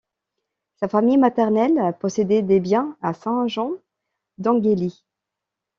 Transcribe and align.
Sa 0.77 0.87
famille 0.87 1.19
maternelle 1.19 1.95
possédait 1.99 2.41
des 2.41 2.59
biens 2.59 2.97
à 3.03 3.13
Saint-Jean-d'Angély. 3.13 5.05